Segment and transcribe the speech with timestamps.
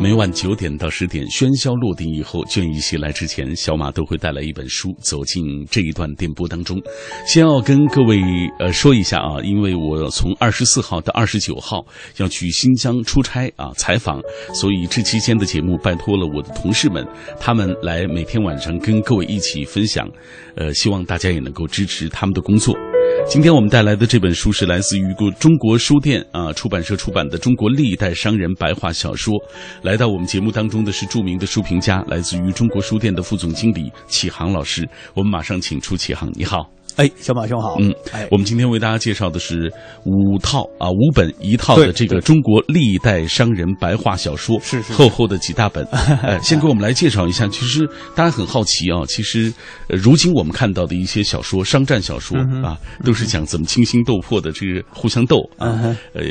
[0.00, 6.80] 每晚九点到十点，喧嚣落定以后，倦意袭来之前，小马都会带来一本书走进这一段电波当中。
[7.26, 8.18] 先要跟各位
[8.58, 11.84] 呃说一下啊，因为我从二十四号到二十九号
[12.16, 14.22] 要去新疆出差啊采访，
[14.54, 17.06] 所以这期间的节目拜托了我的同事们，
[17.38, 20.08] 他们来每天晚上跟各位一起分享，
[20.56, 22.74] 呃，希望大家也能够支持他们的工作。
[23.28, 29.34] 今天我们带来的这本书是来自于一个中国书店啊出版社出版的《中国历代商人白话小说》。
[29.82, 34.88] 来到我们节目当中的是著名的书评家，来自于中国书店的副总经理启航老师。
[35.14, 36.68] 我们马上请出启航，你好。
[36.96, 37.76] 哎，小马兄好。
[37.80, 39.72] 嗯，哎，我们今天为大家介绍的是
[40.04, 45.84] 五套啊五本一套的这个中国历代商人白话小说，是是是厚厚的几大本。
[46.22, 49.52] 哎，先给我们来介绍一下，其实大家很好奇啊，其实、
[49.88, 55.78] 呃、如今我们看到的一些小说，商战小说、嗯啊，都是讲怎么惊心斗破的这个互相斗啊。
[55.82, 56.22] 嗯呃，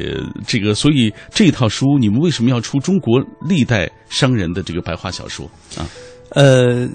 [0.46, 5.46] 这个所以这套书你们为什么要出中国历代商人的这个白话小说
[5.78, 5.88] 啊？
[6.32, 6.88] 呃，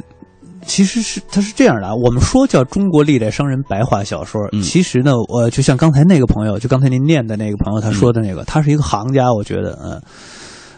[0.66, 4.62] 其实是它是这样的啊，我们说叫中国历代商人白话小说，嗯。
[4.62, 10.02] 其实呢，我就像刚才那个朋友，就刚才您念的那个朋友他说的那个，他是一个行家，我觉得，嗯。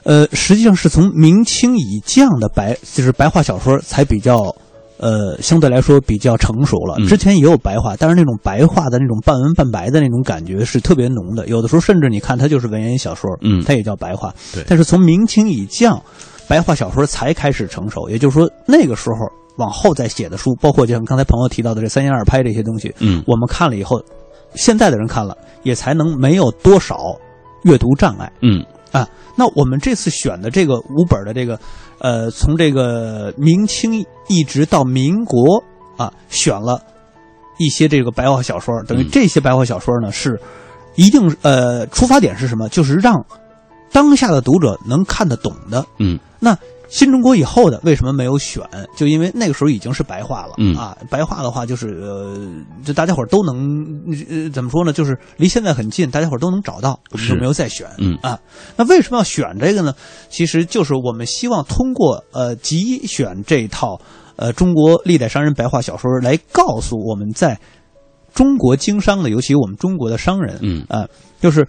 [0.05, 4.55] 呃，实际上是从明清以降的白，就是白话小说才比较，
[4.99, 6.95] 呃，相对来说比较成熟了。
[6.99, 7.09] 嗯。
[7.09, 13.65] 之前也有白话，但是那种白话的那种半文半白的那种感觉是特别浓的，有的时候甚至你看它就是文言小说，嗯。
[13.65, 14.33] 它也叫白话。
[14.55, 14.63] 对。
[14.69, 16.01] 但是从明清以降，
[16.47, 19.27] 白话小说才开始成熟，也就是说那个时候
[19.57, 24.03] 往后再写的书，包括就像刚才朋友提到的这三言二拍这些东西，嗯我们看了以后，
[24.55, 27.17] 现在的人看了也才能没有多少
[27.63, 29.09] 阅读障碍嗯啊。
[29.37, 31.59] 那我们这次选的这个五本的这个，
[31.99, 35.63] 呃，从这个明清一直到民国
[35.97, 36.81] 啊，选了
[37.59, 40.41] 一些这个白话小说，等于嗯这些白话小说呢是
[40.95, 42.69] 一定呃出发点是什么？
[42.69, 43.23] 就是让
[43.93, 45.85] 当下的读者能看得懂的。
[45.99, 46.57] 嗯那
[46.89, 48.63] 新中国以后的为什么没有选？
[48.97, 52.37] 就因为那个时候已经是白话了、嗯啊，白话的话就是呃，
[52.85, 53.57] 就大家伙都能
[54.31, 54.93] 呃怎么说呢？
[54.93, 57.87] 就是离现在很近，大家伙都能找到，我们是就没有再选。
[57.99, 58.39] 嗯啊，
[58.77, 59.95] 那为什么要选这个呢？
[60.29, 64.01] 其实就是我们希望通过呃集选这套
[64.37, 67.59] 呃中国历代商人白话小说来告诉我们在
[68.33, 71.07] 中国经商的，尤其我们中国的商人，嗯啊，
[71.41, 71.67] 就是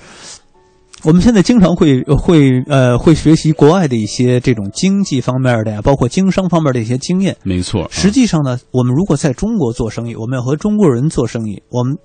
[1.04, 7.36] 我们现在经常会会呃会学习国外的一些这种经济方面的呀，包括经商方面的一些经验。
[7.44, 7.84] 没错。
[7.84, 11.98] 啊实际上呢，我们如果在中国做生意，我们要和中国人做生意，我们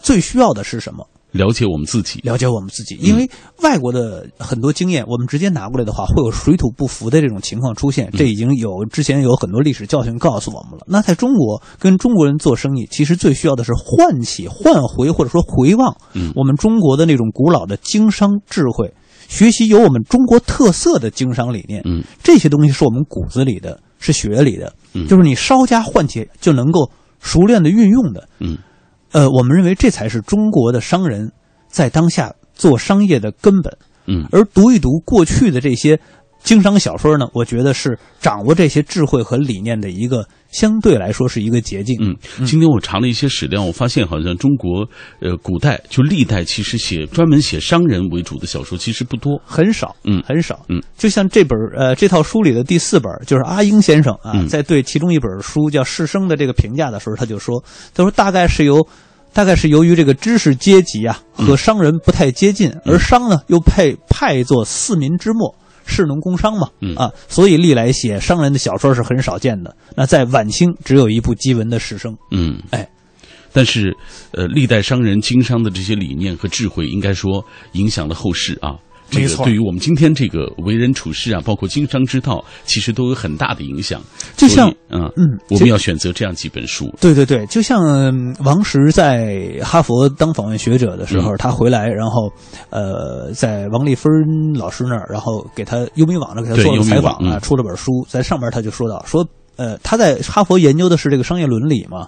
[0.00, 1.04] 最需要的是什么？
[1.32, 2.20] 了解我们自己。
[2.22, 3.28] 了解我们自己，嗯因为
[3.62, 8.08] 外国的很多经验，我们直接拿过来的话，会有水土不服的这种情况出现。
[8.08, 10.84] 嗯这已经有之前有很多历史教训告诉我们了。
[10.86, 18.92] 那在中国跟中国人做生意，其实最需要的是唤起、唤回或者说回望嗯我们中国的那种古老的经商智慧，
[19.28, 21.82] 学习有我们中国特色的经商理念。
[21.84, 26.90] 嗯这些东西是我们骨子里的，是血里的，嗯就是你稍加唤起就能够
[27.20, 28.28] 熟练的运用的。
[28.40, 28.56] 嗯
[29.12, 31.30] 呃，我们认为这才是中国的商人
[31.68, 33.76] 在当下做商业的根本。
[34.10, 36.00] 嗯而读一读过去的这些
[36.42, 41.96] 经商小说呢，我觉得是掌握这些智慧和理念的一个相对来说是一个捷径。
[42.00, 42.16] 嗯，
[42.46, 44.86] 今天我查了一些史料，我发现好像中国
[45.20, 49.40] 呃古代就历代其实写专门写商人为主的小说其实不多。
[49.44, 50.22] 很少，嗯。
[50.26, 54.48] 很少，嗯，就像这本呃这套书里的第四本，就是阿英先生啊，嗯。
[54.48, 57.62] 在对其中一本书叫《士生》的这个评价的时候，他就说，
[57.94, 58.86] 他说大概是由，
[59.32, 61.46] 大概是由于这个知识阶级啊嗯。
[61.46, 65.54] 和商人不太接近，而商呢又派派作四民之末。
[65.88, 69.74] 士农工商嘛，嗯啊，所以历来写商人的小说是很少见的。
[69.96, 72.88] 那在晚清只有一部基文的《士生》，嗯，哎，
[73.52, 73.96] 但是
[74.32, 78.76] 呃，历代商人经商的这些理念和智慧，应该说影响了后世啊。
[79.10, 84.02] 这个对于我们今天这个为人处事啊，包括经商之道，其实都有很大的影响。
[84.36, 86.94] 就像所以嗯嗯我们要选择这样几本书。
[87.00, 92.30] 对对对，就像嗯王石在哈佛当访问学者的时候，嗯他回来，然后
[92.70, 94.12] 呃，在王丽芬
[94.54, 99.26] 老师那儿，然后给他优米网上给他做采访啊，嗯出了本书，在上面他就说到说，
[99.56, 102.06] 呃，他在哈佛研究的是这个商业伦理嘛。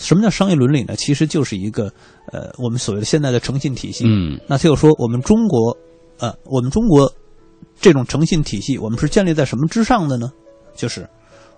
[0.00, 0.94] 什么叫商业伦理呢？
[0.94, 1.92] 其实就是一个
[2.32, 4.04] 呃，我们所谓的现在的诚信体系。
[4.06, 5.76] 嗯那他又说，我们中国，
[6.18, 7.10] 呃，我们中国
[7.80, 10.30] 这种诚信体系，我们是建立在什么之上的呢？
[10.74, 11.08] 就是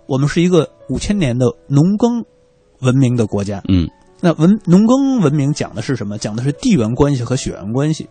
[0.07, 2.25] 我们是一个五千年的农耕
[2.81, 3.63] 文明的国家。
[3.69, 3.89] 嗯
[4.23, 6.19] 那文农耕文明讲的是什么？
[6.19, 8.07] 讲的是地缘关系和血缘关系，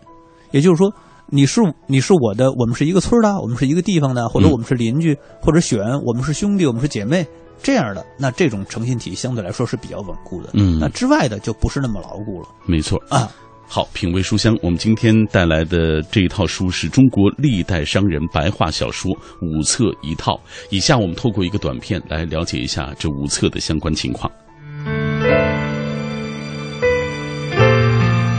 [0.50, 0.92] 也就是说，
[1.28, 7.24] 你是你是我的，我们是一个村的，我们是一个地方的，或者嗯我们是邻居，或者血缘，我们是兄弟，我们是姐妹，
[7.62, 10.50] 这样的，那这种诚信体相对来说是比较稳固的。
[10.54, 13.00] 嗯那之外的就不是那么牢固了没错。
[13.08, 13.30] 啊。
[13.72, 20.40] 好，品味书香，我们今天带来的这一套书是中国历代商人白话小说五册一套。
[20.70, 24.28] 以下我们透过一个短片来了解一下这五册的相关情况。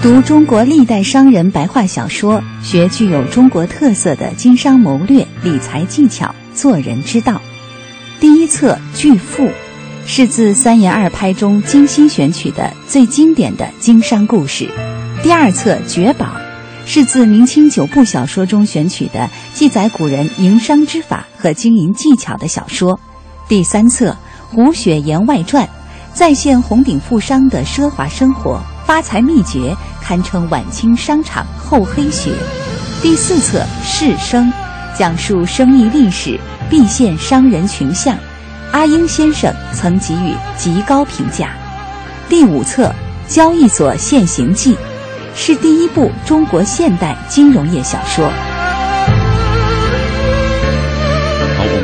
[0.03, 7.41] 读中国历代商人白话小说，学具有中国特色的经商谋略、理财技巧、做人之道。
[8.19, 9.43] 第一册《巨富》，
[10.05, 14.69] 是自三言二拍中精心选取的最经典的经商故事。
[15.23, 16.25] 第二册《绝宝》，
[16.83, 22.99] 是自明清九部小说中选取的记载古人营商之法和经营技巧的小说。
[23.47, 24.09] 第三册
[24.49, 25.63] 《胡雪岩外传》，
[26.11, 32.31] 再现红顶富商的奢华生活、发财秘诀，堪称晚清商场厚黑学。
[33.03, 34.47] 第四册《士生》，
[34.97, 38.17] 讲述生意历史，毕现商人群像，
[38.71, 41.51] 阿英先生曾给予极高评价。
[42.27, 42.91] 第五册
[43.33, 44.73] 《交易所现形记》。
[45.35, 48.50] 是第一部中国现代金融业小说。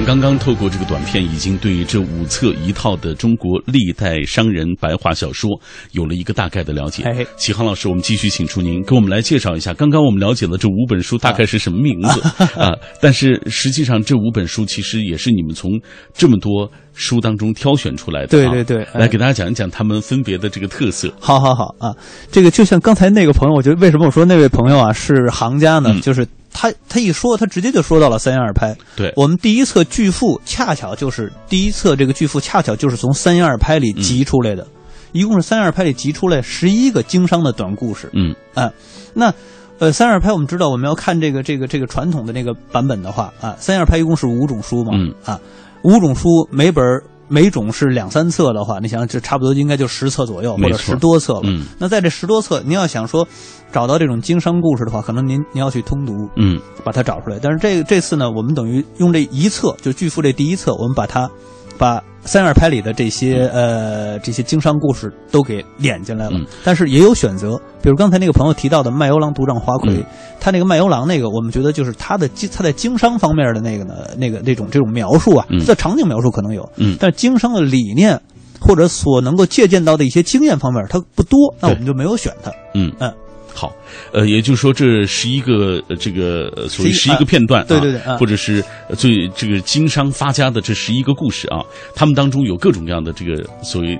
[0.07, 5.49] 刚刚透过这个短片，已经对这五册一套的中国历代商人白话小说
[5.91, 7.03] 有了一个大概的了解。
[7.35, 9.73] 启航老师，我们继续请出您，给我们来介绍一下。
[9.73, 12.21] 刚刚我们了解了这五本书大概是什么名字
[12.57, 12.71] 啊？
[13.01, 15.71] 但是实际上这五本书其实也是你们从
[16.13, 16.71] 这么多。
[16.99, 21.13] 书当中挑选出来的，对对对，来给大家讲一讲他们分别的这个特色。
[21.19, 21.93] 好好好啊，
[22.31, 25.95] 这个就像刚才那个朋友，我觉得为什么我说那位朋友啊是行家呢？
[26.01, 26.25] 就是
[26.59, 28.75] 他他一说，他直接就说到了三言二拍。
[28.95, 34.65] 对我们第一册《巨富》，恰巧就是第一册这个《巨富》，恰巧就是从三言二拍里集出来的，
[35.11, 38.09] 一共是三言二拍里集出来十一个经商的短故事。
[38.13, 38.71] 嗯啊，
[39.13, 39.31] 那
[39.77, 44.91] 呃三言二拍，我们知道我们要看这个这个这个传统的那个版本的话啊，三言二拍一共是五种书嘛。
[44.93, 45.39] 嗯啊。
[45.83, 46.83] 五种书，每本
[47.27, 51.41] 每种是两三册的话，你想这差不多应该就十册左右，或者十多册了。
[51.43, 53.27] 嗯，那在这十多册，您要想说
[53.71, 57.37] 找到这种经商故事的话，可能您您要去通读，嗯，把它找出来。
[57.41, 61.29] 但是这这次呢，我们等于用这一册，就巨富这第一册，我们把它
[61.77, 62.03] 把。
[62.23, 70.03] 三二拍里的这些呃这些经商故事都给敛进来了，但是也有选择，比如刚才那个朋友提到的卖油郎独占花魁，
[70.37, 76.69] 他那个卖油郎那个，我们觉得就是他的他在经商方面的那个呢，那个那种这种描述啊，在场景描述可能有，
[76.99, 78.19] 但经商的理念
[78.59, 82.51] 或者所能够借鉴到的一些经验方面，它不多，那我们就没有选它。
[82.73, 83.09] 嗯嗯。
[83.57, 83.73] 好，
[84.13, 88.63] 呃，也就是说，这十一个这个所谓十一个片段，对对对，或者是
[88.95, 91.65] 最这个经商发家的这十一个故事啊，
[91.95, 93.97] 他们当中有各种各样的这个所谓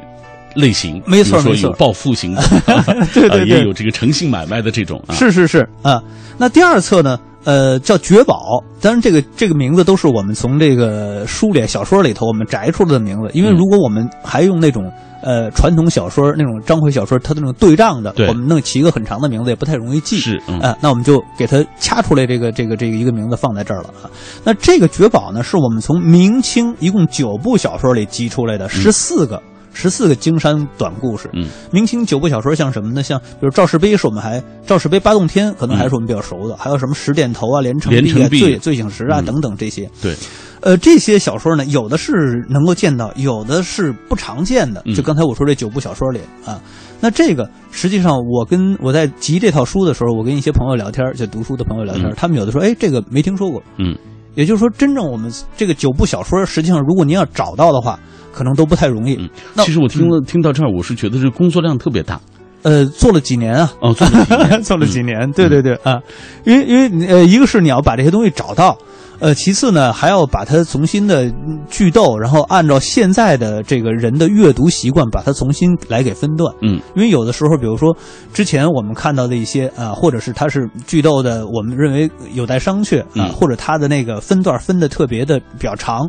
[0.54, 2.44] 类型，没错没错，有暴富型的，
[3.15, 5.15] 对对对，也有这个诚信买卖的这种，啊。
[5.15, 5.68] 是是是。
[5.81, 6.00] 啊。
[6.38, 14.92] 那第二册呢，呃，叫绝宝，当然这个这个名字都是我们从这个书里小说里头我们摘出来的名字，因为如果我们还用那种。
[15.24, 20.20] 呃，传统小说那种章回小说，它的那种对仗的，我们弄起一个很长的名字也不太容易记。
[20.20, 24.06] 是，啊，那我们就给它掐出来这个这个这个一个名字放在这儿了啊。
[24.44, 29.42] 那这个绝宝呢，是我们从明清一共九部小说里集出来的十四个
[29.74, 31.30] 十四个经商短故事。
[31.34, 33.04] 嗯，明清九部小说像什么呢？
[33.04, 39.90] 像比如赵氏碑是我们还赵氏碑八洞天可能还是我们比较熟的，还有什么十点头啊、连城壁啊、醉醉醒时啊等等这些。
[40.02, 40.16] 对。
[40.60, 44.84] 呃，这些小说呢，有的是能够见到，有的是不常见的。
[44.96, 46.60] 就刚才我说这九部小说里啊，
[47.00, 53.62] 那这个实际上我跟我在集这套书的时候，我跟一些朋友聊天，就读书的朋友聊天，他们有的说，哎，这个没听说过。
[53.78, 53.96] 嗯，
[54.38, 58.00] 也就是说，真正我们这个九部小说，实际上如果您要找到的话，
[58.32, 59.17] 可能都不太容易。
[59.56, 62.22] 其实我听了听到这儿，我是觉得这工作量特别大。
[62.62, 63.74] 呃，做了几年啊？
[63.82, 65.32] 哦，做了几年， 做了几年。
[65.32, 66.00] 对对对啊，
[66.44, 68.77] 因为因为呃，一个是你要把这些东西找到。
[69.19, 71.31] 呃，其次呢，还要把它重新的
[71.69, 76.53] 剧斗，然后按照现在的这个人的阅读习惯，把它重新来给分段。
[76.62, 77.95] 嗯，因为有的时候，比如说
[78.31, 86.07] 之前我们看到的一些啊，或者是它是剧斗的，我们认为有待商榷啊，或者它的那个分段分的特别的比较长，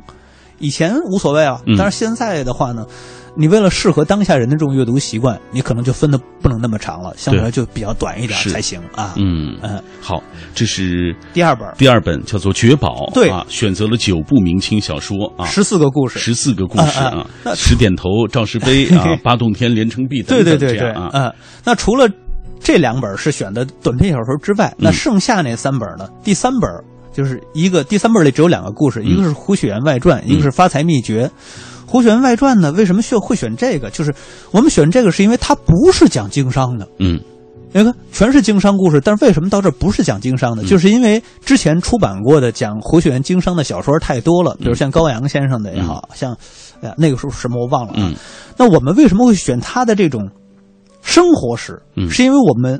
[0.59, 2.85] 以前无所谓啊，但是现在的话呢。
[3.41, 9.15] 你为了适合当下人的这种阅读习惯，你可能就分的不能那么长了，相对来就比较短一点才行啊。
[9.17, 10.21] 嗯嗯，好，
[10.57, 13.29] 这是第二本，第二本叫做《绝宝》，对。
[13.29, 20.91] 啊，选择了九部明清小说啊，十四个故事，十四个故事啊，十点头、赵氏碑啊、八洞天、连城壁等等对对对对。
[20.91, 21.09] 啊。
[21.13, 21.33] 嗯，
[21.65, 22.11] 那除了
[22.59, 26.09] 这两本是选的短篇小说之外，那剩下那三本呢？
[26.25, 26.69] 第三本
[27.13, 31.27] 就是一个第三本里只有两个故事，一个是《胡雪岩外传》，一个是《发财秘诀》。
[31.89, 32.71] 《胡雪岩外传》呢？
[32.73, 33.89] 为什么选会选这个？
[33.91, 34.15] 就是
[34.51, 36.87] 我们选这个，是因为它不是讲经商的。
[36.99, 37.19] 嗯，
[37.73, 40.63] 你看，全是经商故事，但是为什么到这不是讲经商的？
[40.65, 46.37] 就是因为之前出版过的讲胡雪岩经商的小说太多了，比如像高阳先生的也好像，
[46.83, 48.13] 哎呀，那个时候什么我忘了啊。
[48.59, 50.29] 那我们为什么会选他的这种
[51.03, 51.81] 生活史？
[52.11, 52.79] 是因为我们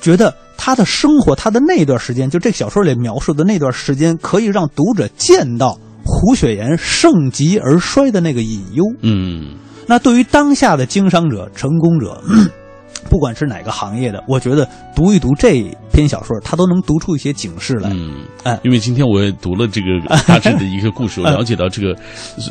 [0.00, 5.76] 觉得他的生活，他的那段时间，就这个小说里描述的那段时间，可以让读者见到
[6.12, 8.84] 胡雪岩盛极而衰的那个隐忧。
[9.00, 12.22] 嗯那对于当下的经商者、成功者，
[13.08, 17.90] 不管是哪个行业的，我觉得读一读这篇小说，他都能读出一些警示来。
[17.92, 19.86] 嗯，哎因为今天我也读了这个
[20.26, 21.94] 大致的一个故事， 我了解到这个，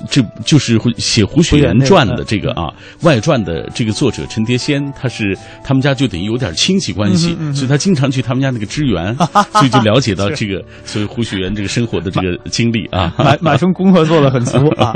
[0.09, 9.15] 这就是写《胡雪岩传》的这个啊外传的这个作者陈蝶仙，他是他们家就等于有点亲戚关系，所以他经常去他们家那个支援，
[9.53, 13.13] 所以就了解到这个所以胡雪岩这个生活的这个 经历啊。
[13.17, 14.95] 马马兄功课做的很足啊。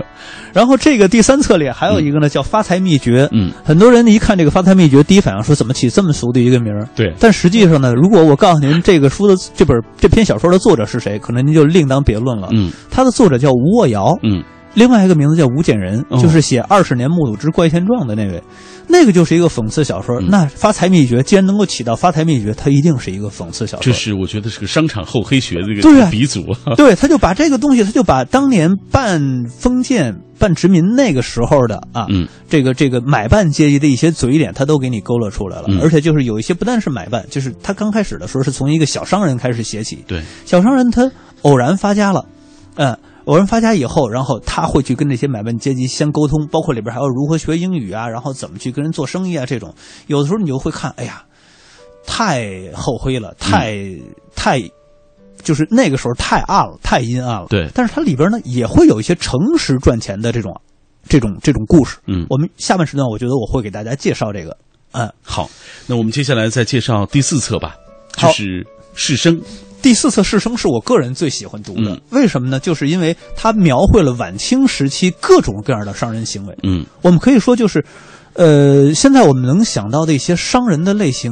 [0.53, 3.25] 然后这个第三册里还有一个呢，叫《发财秘诀》。
[3.33, 6.87] 嗯，很多人一看这个《发财秘诀》，第一反应说怎么起这么俗的一个名儿？
[6.95, 12.49] 对但实际上呢，如果我告诉您这个书的这本这篇小说的作者是谁，可能您就另当别论了。
[12.51, 18.43] 嗯他的作者叫吴沃尧，嗯另外一个名字叫吴简仁，哦就是写《二十年目睹之怪现状》的那位，
[18.87, 20.19] 那个就是一个讽刺小说。
[20.19, 23.83] 嗯那《发财秘诀》既然能够起到发财秘诀，它一定是一个讽刺小说。
[23.83, 26.75] 这是我觉得是个商场厚黑学的这对啊个鼻祖啊。
[26.75, 32.27] 对，他就把这个东西，他就把当年办封建、办殖民那个时候的啊，嗯。
[32.49, 35.65] 这个这个买办阶级的一些嘴脸，他都给你勾勒出来了。
[35.67, 35.79] 嗯。
[35.81, 41.11] 而且就是有一些不但是买办，就是他刚开始的时候是从一个小商人开始写起，对，小商人他
[41.41, 42.25] 偶然发家了，
[42.75, 42.97] 嗯。
[43.25, 49.73] 偶然发家以后，然后他会去跟那些买办阶级先沟通，包括里边还有如何学英语啊，然后怎么去跟人做生意啊，这种。
[50.05, 51.23] 有的时候你就会看，哎呀，
[52.05, 53.83] 太后悔了，太、
[54.35, 54.61] 太，
[55.45, 57.47] 就是那个时候太暗了，太阴暗了。
[57.47, 60.53] 对但是它里边呢也会有一些诚实赚钱的这种、
[61.07, 61.95] 这种、这种故事。
[62.07, 64.57] 嗯我们下半时段我觉得我会给大家介绍这个，
[64.91, 65.49] 嗯，好，
[65.87, 67.75] 那我们接下来再介绍第四册吧，
[68.17, 69.39] 就是士生。
[69.81, 72.59] 第四册《士生》是我个人最喜欢读的，嗯为什么呢？
[72.59, 76.57] 就是因为它描绘了晚清时期各种各样的商人行为。
[76.63, 77.85] 嗯我们可以说就是，
[78.33, 81.31] 呃，现在我们能想到的一些商人的类型，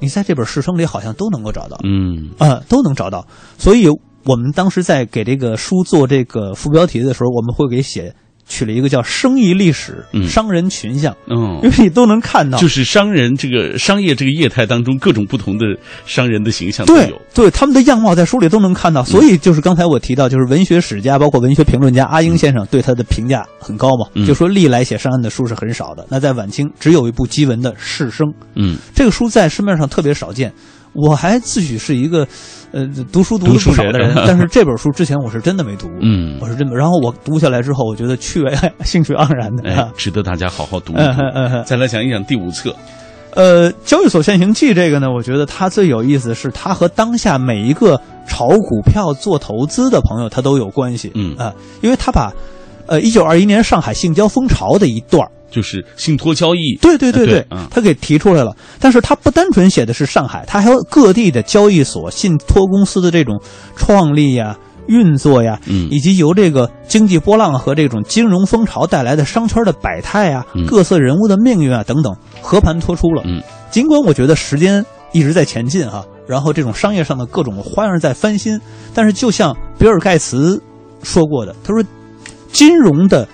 [0.00, 3.26] 你在这本《士生》里好像都能够找到，嗯啊、都能找到。
[3.58, 3.88] 所以
[4.24, 8.14] 我们当时在给这个书做这个副标题的时候，我们会给写
[8.48, 10.28] 取了一个叫“生意历史”、嗯。
[10.28, 11.60] 商人群像，嗯。
[11.62, 15.64] 因为你都能看到，就是商人这个商业这个业态当中各种不同的
[16.06, 17.20] 商人的形象都对有。
[17.34, 24.26] 对，他们的样貌在书里都能看到，所以就是刚才我提到，就是文学史家，包括文学评论家阿英先生对他的评价很高嘛，嗯。
[24.26, 28.76] 就说历来写商人的书是很少的，那在晚清只有一部基文的《士生》，嗯。
[28.94, 30.52] 这个书在市面上特别少见。
[30.92, 32.26] 我还自诩是一个，
[32.76, 36.76] 呃，读书读的不少的人人， 但是这本书之前我是真的没读过，嗯我是真的。
[36.76, 38.52] 然后我读下来之后，我觉得趣味
[38.84, 39.66] 兴趣盎然的。
[39.66, 41.62] 哎，值得大家好好读一读。
[41.64, 42.76] 再来讲一讲第五册。
[43.34, 51.10] 呃，交易所现行记这个呢，我觉得它最有意思的是它和当下每一个炒股票做投资的朋友，它都有关系。
[51.14, 52.30] 嗯啊、因为它把，
[52.86, 57.66] 呃，一九二一年上海性交风潮的一段儿就是信托交易，对对对对嗯。
[57.70, 58.54] 他给提出来了。
[58.78, 63.40] 但是他不单纯写的是上海，他还有各地的交易所、信托公司的这种
[63.76, 65.88] 创立呀、运作呀，嗯。
[65.90, 70.66] 以及由这个经济波浪和这种金融风潮带来的商圈的百态啊、嗯。
[70.66, 73.22] 各色人物的命运啊等等，和盘托出了。
[73.24, 73.42] 嗯。
[73.70, 78.60] 尽管我觉得时间一直在前进哈、然后这种商业上的各种花样在翻新，
[78.94, 80.60] 但是就像比尔盖茨
[81.02, 81.82] 说过的，他说，
[82.52, 83.26] 金融的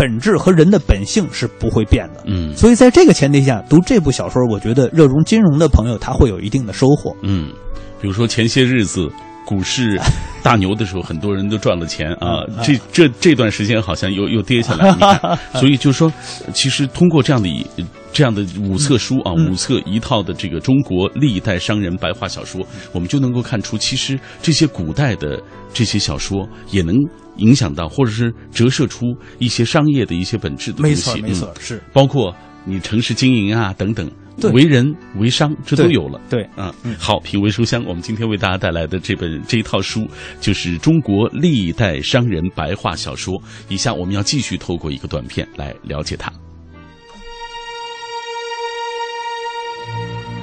[0.00, 2.22] 本质和人的本性是不会变的。
[2.24, 7.14] 嗯所以在这个前提下，读这部小说，我觉得热衷金融的朋友他会有一定的收获。
[7.22, 7.52] 嗯，
[8.00, 9.12] 比如说前些日子
[9.50, 10.00] 股市
[10.44, 12.44] 大牛的时候，很多人都赚了钱啊。
[12.46, 16.12] 嗯 这这这段时间好像又又跌下来， 你看，所以就说，
[16.54, 17.66] 其实通过这样的一
[18.12, 25.42] 这样的五册书啊，嗯五册一套的这个中国历代商人白话小说，我们就能够看出，其实这些古代的
[25.74, 26.94] 这些小说也能
[27.38, 29.06] 影响到，或者是折射出
[29.40, 31.02] 一些商业的一些本质的东没西。
[31.02, 32.32] 错，没错嗯，是包括
[32.64, 34.14] 你城市经营啊等等，对
[34.48, 36.20] 为人为商这都有了。
[36.30, 36.48] 对。
[36.56, 40.08] 嗯，好，品味书香，我们今天为大家带来的这本这一套书，
[40.40, 43.40] 就是中国历代商人白话小说。
[43.68, 46.32] 以下我们要继续透过一个短片来了解它。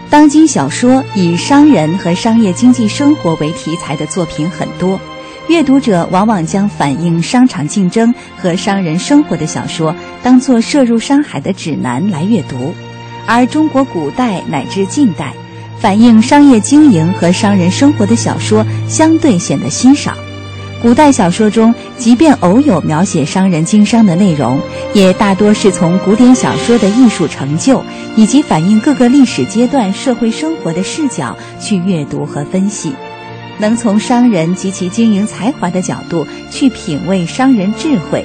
[0.10, 4.98] 当今小说以商人和商业经济生活为题材的作品很多，
[5.50, 12.74] 阅读者往往将反映商场竞争和商人生活的小说当作涉入商海的指南来阅读，
[13.28, 15.34] 而中国古代乃至近代，
[15.80, 20.14] 反映商业经营和商人生活的小说相对显得稀少。
[20.82, 24.60] 古代小说中，即便偶有描写商人经商的内容，
[24.94, 27.84] 也大多是从古典小说的艺术成就
[28.16, 32.94] 以及反映各个历史阶段社会生活的视角去阅读和分析，
[33.58, 38.24] 能从商人及其经营才华的角度去品味商人智慧，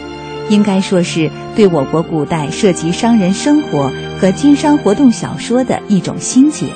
[0.49, 6.67] 应该说是对我国古代涉及商人生活和经商活动小说的一种新解。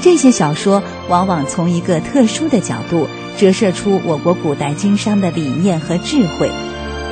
[0.00, 6.50] 这些小说往往从一个特殊的角度折射出我国古代经商的理念和智慧，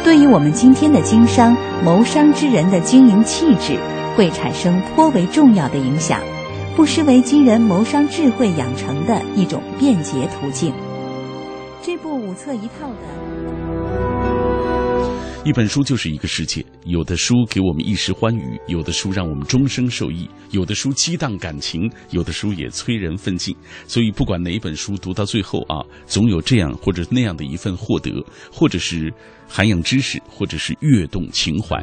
[0.04, 3.76] 对于我们今天的经商谋商之人的经营气质，
[4.16, 6.20] 会产生颇为重要的影响，
[6.76, 10.72] 不失为今人谋商智慧养成的一种便捷途径。
[11.82, 13.25] 这部五册一套的。
[15.46, 23.54] 一本书就是一个世界，有的书给我们一时欢愉，有的书让我们终生受益，有的书激荡感情，有的书也催人奋进。
[23.86, 28.10] 所以，不管哪一本书读到最后啊，总有这样或者那样的一份获得，
[28.50, 29.08] 或者是
[29.46, 31.80] 涵养知识，或者是跃动情怀。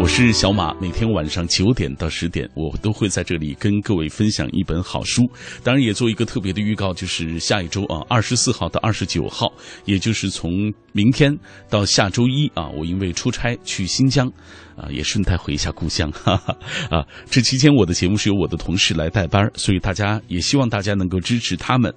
[0.00, 5.28] 我是小马，每天晚上九点到十点，我都会在这里跟各位分享一本好书。
[5.64, 9.52] 当然，也做一个特别的预告，就是下一周啊，二十四号到二十九号，
[9.86, 11.36] 也就是从明天
[11.68, 14.28] 到下周一啊，我因为出差去新疆，
[14.76, 16.56] 啊，也顺带回一下故乡， 哈哈
[16.90, 17.04] 啊。
[17.28, 21.92] 这期间我的节目是由我的同事来代班，所以大家也希望大家能够支持他们。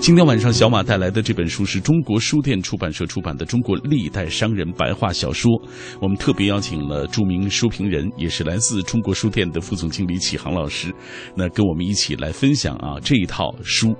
[0.00, 5.52] 今天晚上，小马带来的这本书是中国书店出版社出版的《中国历代商人白话小说》。
[6.00, 10.90] 我们特别邀请了著名书评人，也是来自中国书店的副总经理启航老师，
[11.36, 13.94] 那跟我们一起来分享啊这一套书。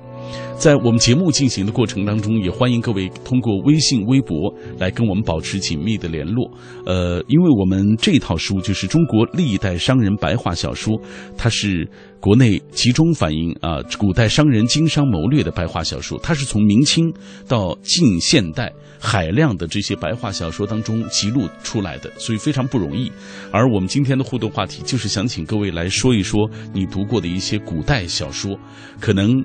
[0.57, 6.51] 在我们节目进行的过程当中，也欢迎各位通过微信、微博来跟我们保持紧密的联络。
[6.85, 11.01] 呃，因为我们这套书就是中国历代商人白话小说，
[11.37, 11.89] 它是
[12.21, 17.11] 国内集中反映啊古代商人经商谋略的白话小说，它是从明清
[17.49, 23.11] 到近现代海量的这些白话小说当中记录出来的，所以非常不容易。
[23.51, 28.55] 而我们今天的互动话题就是想请各位来说一说你读过的一些古代小说，
[29.01, 29.43] 可能。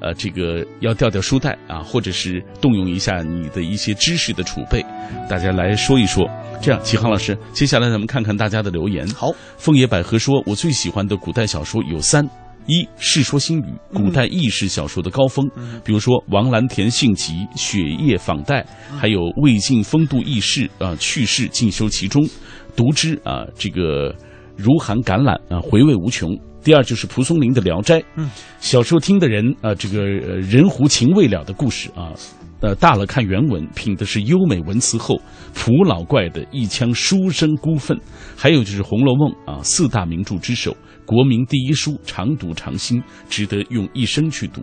[0.00, 4.84] 呃，这个要调调书袋啊，或者是动用一下你的一些知识的储备，
[5.28, 6.28] 大家来说一说。
[6.60, 9.06] 这样，启航老师，接下来咱们看看大家的留言。
[9.08, 12.26] 好，枫野百合说，我最喜欢的古代小说有三：
[12.66, 15.46] 一《世说新语》，古代轶事小说的高峰，
[15.84, 18.64] 比如说王蓝田性集、雪夜访戴，
[18.98, 22.26] 还有魏晋风度轶事啊趣事尽收其中，
[22.74, 24.14] 读之啊，这个
[24.56, 26.30] 如含橄榄啊，回味无穷。
[26.66, 32.10] 第二就是蒲松龄的《聊斋》，嗯，小时候听的人啊，这个人狐情未了的故事啊，
[32.58, 35.14] 呃，大了看原文，品的是优美文辞后，
[35.54, 37.96] 蒲老怪的一腔书生孤愤。
[38.36, 43.00] 还有就是《红楼梦》啊，四大名著之首，国民第一书，常读常新，
[43.30, 44.60] 值得用一生去读。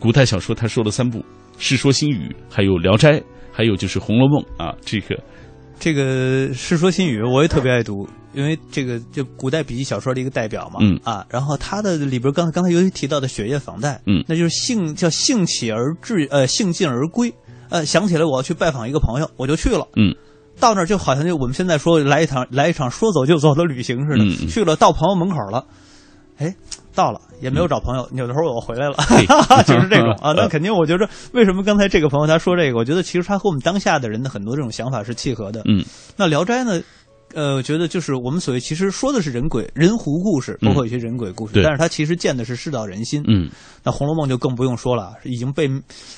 [0.00, 1.20] 古代小说他说了三部，
[1.58, 3.20] 《世说新语》，还有《聊斋》，
[3.52, 5.16] 还有就是《红楼梦》啊，这个。
[5.78, 10.78] 这个《世说新语》我也特别爱读，因为这个就古代笔记小说的一个代表嘛。
[10.80, 17.32] 嗯啊，然后他的里边刚刚才尤其提到的《雪夜访戴》，嗯，那就是兴叫兴起而至，呃，兴尽而归。
[17.70, 19.88] 呃，想起来我要去拜访一个朋友，我就去了。
[19.96, 20.14] 嗯，
[20.60, 24.22] 到那儿就好像就我们现在说来一场来一场说走就走的旅行似的。
[24.24, 25.64] 嗯去了到朋友门口了，
[26.38, 26.54] 哎，
[26.94, 28.96] 到了也没有找朋友，有的时候我回来了，
[29.66, 30.32] 就是这种 啊。
[30.32, 35.62] 那肯定，我觉得为什么刚才这个朋友他说这个，我觉得其实他和我们当下的人的很多这种想法是契合的。
[35.64, 35.84] 嗯，
[36.16, 36.80] 那《聊斋》呢？
[37.34, 43.22] 呃，我觉得就是我们所谓其实说的是人鬼人狐故事，包括一些人鬼故事，对但是它其实见的是世道人心。
[43.26, 43.48] 嗯，
[43.84, 45.68] 那《红楼梦》就更不用说了，已经被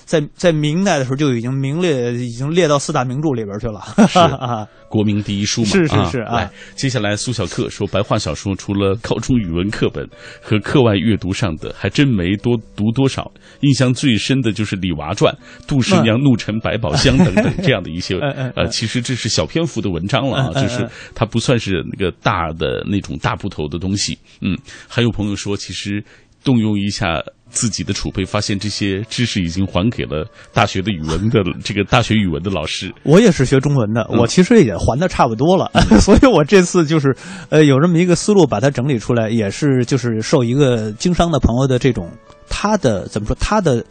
[0.05, 3.83] 在在明代的时候就已经名列，已经列到四大名著里边去了。
[4.09, 5.69] 是啊， 国民第一书嘛。
[5.69, 10.09] 是是是啊来，接下来苏小克说，白话小说除了高中语文课本
[10.43, 13.31] 和课外阅读上的，还真没多读多少。
[13.61, 15.35] 印象最深的就是《李娃传》
[15.67, 18.17] 《杜十娘怒沉百宝箱》等等 这样的一些
[18.55, 24.19] 呃，其实这是小篇幅的文章了啊，就是它不算是那个大的那种大部头的东西。
[24.41, 24.57] 嗯，
[24.87, 26.03] 还有朋友说，其实
[26.45, 27.23] 动用一下。
[27.51, 32.93] 自己的储备，发现这些知识已经还给了大学的语文的这个大学语文的老师。
[33.05, 37.17] 我也是学中文的，嗯我其实也还的差不多了， 所以我这次就是
[37.49, 42.11] 呃有这么一个思路，把它整理出来，也是就是受一个经商的朋友的这种
[42.51, 43.83] 他的怎么说他的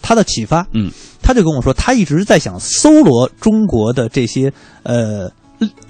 [0.00, 0.90] 他的启发，嗯，
[1.22, 4.50] 他就跟我说，他一直在想搜罗中国的这些
[4.82, 5.30] 呃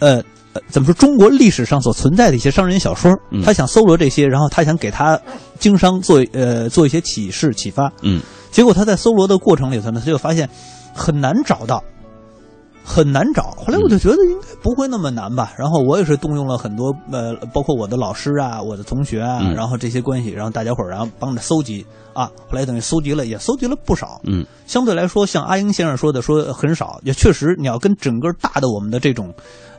[0.01, 0.21] 呃。
[0.55, 0.95] 呃，怎么说？
[0.95, 5.21] 中国历史上所存在的一些商人小说，嗯他想搜罗这些，然后他想给他
[5.59, 7.93] 经商做呃做一些启示启发。
[8.03, 10.49] 嗯，结果他在搜罗的过程里头呢，他就发现
[10.95, 11.83] 很难找到，
[12.85, 13.55] 很难找。
[13.57, 15.53] 后来我就觉得应该不会那么难吧。
[15.59, 22.31] 然后我也是动用了很多呃，包括我的老师啊、我的同学啊，嗯然后这些关系，然后大家伙儿然后帮着搜集啊。
[22.49, 24.21] 后来等于搜集了，也搜集了不少。
[24.25, 29.33] 嗯，相对来说，像阿英先生说的，说很少，也确实，你要跟整个大的我们的这种，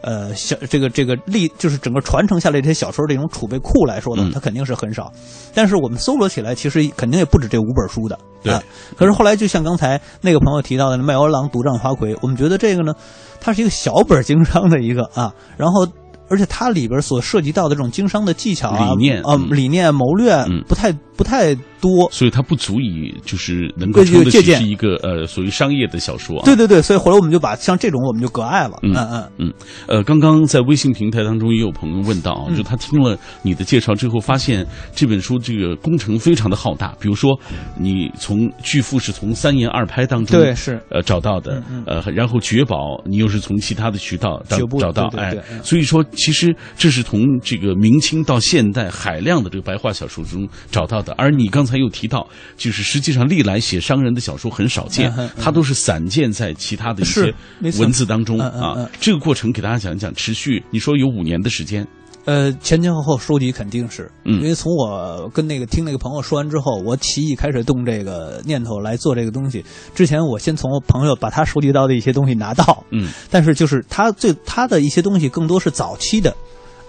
[0.05, 5.11] 呃，小这个这个历，就是整个传承下来这些小说这种储备库来说呢嗯，它肯定是很少。
[5.53, 8.15] 但是我们搜罗起来，其实肯定也不止这五本书的。
[8.43, 8.63] 对啊
[8.95, 12.93] 可是后来，就像刚才那个朋友提到的《卖欧郎独占花魁》，我们觉得这个呢，
[13.41, 15.87] 它是一个小本经商的一个啊，然后。
[16.27, 22.09] 而且它里边所涉及到的这种经商的技巧啊、理念啊、嗯理念、谋略嗯不太不太多。
[22.11, 26.45] 所以它不足以就是能够称得起是一个呃属于商业的小说啊。
[26.45, 28.79] 对对对，所以后来我们就把像这种我们就割爱了。
[28.83, 29.53] 嗯嗯嗯。
[29.87, 36.95] 呃，刚刚在微信平台当中也有朋友问到，就他听了你的介绍之后，发现这本书这个工程非常的浩大。
[36.99, 37.37] 比如说，
[37.79, 51.13] 你从巨富是从三言二拍当中对是呃找到的，呃，然后绝宝你又是从其他的渠道找找到，哎，所以说其实这是从这个明清到现代海量的这个白话小说中找到的。
[51.13, 57.33] 而你刚才又提到，就是实际上历来写商人的小说很少见，它都是散见在其他的一些
[57.79, 58.89] 文字当中啊。
[58.99, 61.87] 这个过程给大家讲一讲，持续你说有五年的时间。
[62.25, 69.63] 呃，前前后后收集肯定是，因为从我跟那个听那个朋友说完之后，我起意开始动这个念头来做这个东西。
[69.93, 76.35] 之前我先从朋友把他收集到的一些东西拿到，嗯，但是就是他最他的一些东西更多是早期的，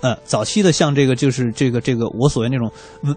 [0.00, 2.70] 呃，早期的像这个就是这个这个我所谓那种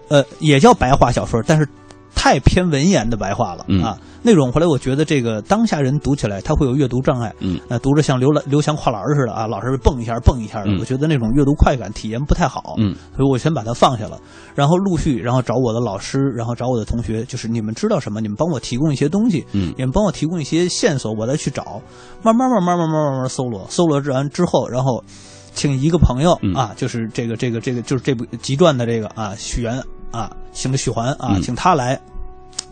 [0.08, 1.68] 呃也叫白话小说，但是
[2.14, 3.98] 太偏文言的白话了啊。
[4.22, 14.20] 那种后来我觉得这个当下人读起来他会有阅读障碍，嗯，那读着像刘兰刘翔跨栏似的啊，老是蹦一下蹦一下的，我觉得那种阅读快感体验不太好，嗯，所以我先把它放下了，
[14.54, 21.80] 然后陆续然后找我的老师，然后找我的同学，就是你们知道什么，你们帮我提供一些东西，嗯，你们帮我提供一些线索，我再去找，
[22.22, 25.02] 慢慢慢慢慢慢慢慢搜罗，搜罗完之后，然后
[25.54, 32.00] 请一个朋友啊，就是这个这个这个就是这部集传的这个啊许源啊，请许环啊，请他来。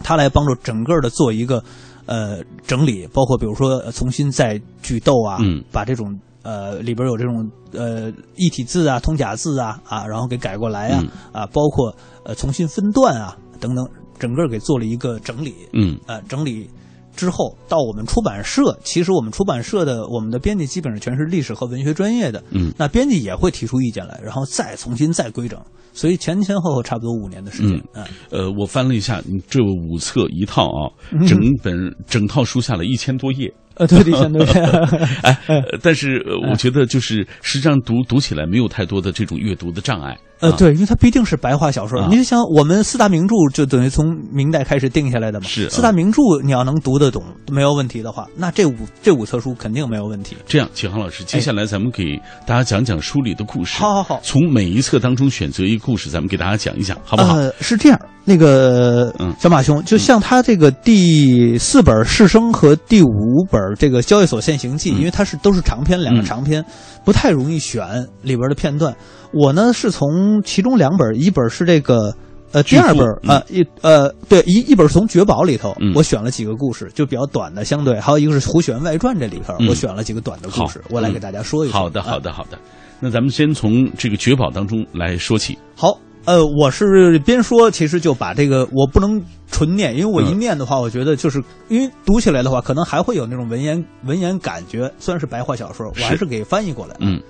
[0.00, 1.62] 他来帮助整个的做一个，
[2.06, 5.38] 呃，整理，包括比如说重新再剧斗啊，
[5.72, 13.84] 把这种呃里边有这种呃一体字啊、通假字啊啊，然后给改过来啊啊，包括呃重新分段啊等等，
[14.20, 15.52] 整个给做了一个整理。
[15.72, 16.70] 嗯，呃，整理
[17.18, 22.40] 之后到我们出版社，其实我们出版社的我们的编辑基本上全是历史和文学专业的。
[22.52, 25.61] 嗯，那编辑也会提出意见来，然后再重新再规整。
[25.92, 27.83] 所以前前后后差不多五年的时间。
[27.94, 30.87] 嗯，呃，我翻了一下，你这五册一套啊，
[31.26, 31.74] 整本
[32.07, 33.52] 整套书下来一千多页。
[33.74, 34.52] 呃，对，一千多页。
[35.22, 35.37] 哎，
[35.83, 40.16] 但是我觉得就是实际上读读起来没有太多的这种阅读的障碍。
[40.40, 42.07] 呃，对，因为它毕竟是白话小说。
[42.09, 45.46] 你就想，我们四大名著就等于从明代开始定下来的嘛。
[45.46, 50.37] 是四大名著，你要能读得懂，没有问题的话，那这五这五册书肯定没有问题。
[50.46, 53.79] 这样，启航老师，接下来咱们给大家讲讲书里的故事。
[53.79, 57.35] 好好好，从每一册当中选择一个故事，咱们给大家讲一讲，好不好？
[57.35, 63.08] 呃，是这样，那个小马兄，就像他这个第四本《世生》和第五
[63.50, 66.62] 本这个《交易所现行记》，因为它是都是长篇，两个长篇，
[67.06, 68.94] 不太容易选里边的片段。
[69.32, 72.14] 我呢是从其中两本，一本是这个
[72.52, 81.80] 呃第二本啊一呃对一一本从《绝宝》里头，我选了几个故事，就比较短的，相对还有一个是《胡雪岩外传》这里头，我选了几个短的故事，我来给大家说一说。
[81.80, 82.58] 好的，好的，好的。
[83.00, 85.56] 那咱们先从这个《绝宝》当中来说起。
[85.76, 94.92] 好，呃，我是边说，其实就把这个我不能纯念，因为我一念的话，我觉得就是因为读起来的话，可能还会有那种文言文言感觉。
[94.98, 96.94] 虽然是白话小说，我还是给翻译过来。
[97.00, 97.20] 嗯。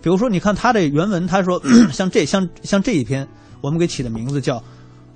[0.00, 3.26] 比如说，你看他这原文，他说 像这像像这一篇，
[3.60, 4.62] 我们给起的名字叫，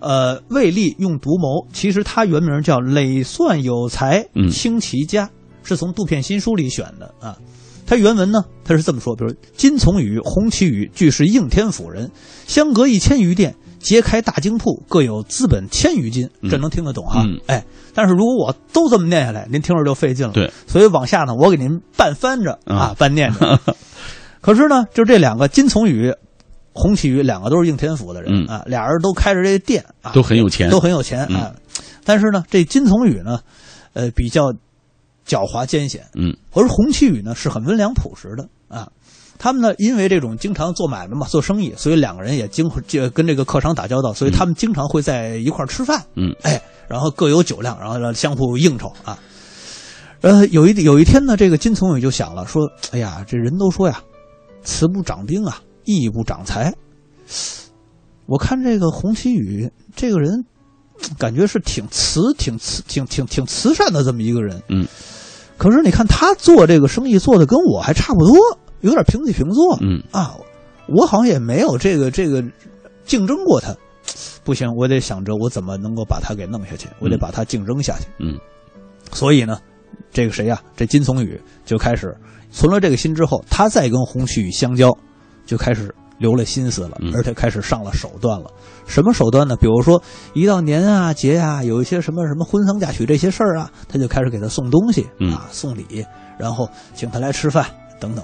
[0.01, 1.65] 呃，魏立用独谋。
[1.73, 5.31] 其实他原名叫累算有才，清其家，
[5.63, 7.39] 是从杜片新书里选的啊。
[7.91, 12.09] 他原文呢，他是这么说：，比如金从宇、洪启宇俱是应天府人，
[12.47, 16.31] 相隔一千余店，皆开大京铺，各有资本千余金。
[16.49, 17.27] 这能听得懂哈？
[17.49, 20.33] 哎，但是如果我都这么念下来，您听着就费劲了。
[20.33, 23.59] 对，所以往下呢，我给您半翻着啊，半念着。
[24.41, 26.15] 可是呢，就这两个金从宇、
[26.73, 31.53] 洪启宇，两个都是应天府的人啊，俩人都开着这店啊，都很有钱，都很有钱啊。
[32.05, 33.41] 但是呢，这金从宇呢，
[33.95, 34.55] 呃，比较
[35.27, 38.91] 狡猾艰险，嗯，而洪启宇呢是很温良朴实的啊。
[39.39, 42.69] 他们呢，因为这种经常做买卖嘛，做生意，所以两个人也经
[43.15, 49.19] 跟这个客商打交道，所以他们经常会在一块吃饭，嗯，哎，然后各有酒量，然后相互应酬啊。
[50.21, 54.03] 呃，有一有一天呢，这个金从宇就想了，说：“哎呀，这人都说呀。”
[54.63, 56.71] 慈不掌兵啊，义不掌财。
[58.27, 60.45] 我看这个洪启宇这个人，
[61.19, 64.63] 感觉是挺慈、挺慈、挺挺挺慈善的这么一个人。
[64.69, 64.87] 嗯。
[65.57, 68.37] 可是你看他做这个生意做的跟我还差不多，
[68.81, 69.79] 有点平起平坐。
[69.81, 70.03] 嗯。
[70.11, 70.37] 啊，
[70.89, 72.43] 我好像也没有这个这个
[73.05, 73.75] 竞争过他。
[74.43, 78.07] 不行，我得想着我怎么能够把他给弄下去，我得把他竞争下去。
[78.19, 78.39] 嗯。
[79.13, 79.59] 所以呢，
[80.13, 80.61] 这个谁呀？
[80.77, 82.17] 这金从宇就开始。
[82.53, 84.91] 存了这个心之后，他再跟洪旭宇相交，
[85.47, 88.49] 就开始留了心思了，而且开始上了手段了。
[88.87, 89.57] 什么手段呢？
[89.57, 90.01] 比如说
[90.35, 96.05] 一到年啊节啊，有一些什么什么婚丧嫁娶这些事儿啊，他就开始给他送东西啊，送礼，
[96.39, 97.67] 然后请他来吃饭
[97.99, 98.23] 等等。